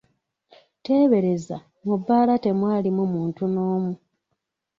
Teebereza, 0.83 1.57
mu 1.85 1.95
bbaala 1.99 2.33
temwalimu 2.43 3.03
muntu 3.13 3.43
n'omu! 3.53 3.93